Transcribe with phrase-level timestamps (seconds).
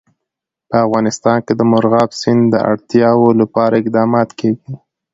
[0.69, 4.73] په افغانستان کې د مورغاب سیند د اړتیاوو لپاره اقدامات کېږي.